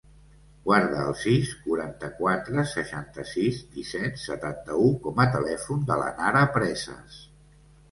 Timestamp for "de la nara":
5.93-6.45